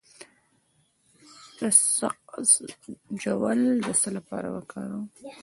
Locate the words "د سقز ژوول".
1.57-3.61